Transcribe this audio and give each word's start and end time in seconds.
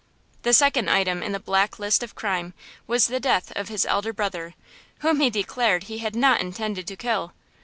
The 0.41 0.51
second 0.51 0.89
item 0.89 1.21
in 1.21 1.31
the 1.31 1.39
black 1.39 1.77
list 1.77 2.01
of 2.01 2.15
crime 2.15 2.55
was 2.87 3.05
the 3.05 3.19
death 3.19 3.53
of 3.55 3.67
his 3.67 3.85
elder 3.85 4.11
brother, 4.11 4.55
whom 5.01 5.19
he 5.19 5.29
declared 5.29 5.83
he 5.83 5.99
had 5.99 6.15
not 6.15 6.41
intended 6.41 6.87
to 6.87 6.95
kill. 6.95 7.33